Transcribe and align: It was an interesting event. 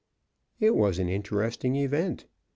It 0.59 0.75
was 0.75 0.97
an 0.97 1.09
interesting 1.09 1.75
event. 1.75 2.25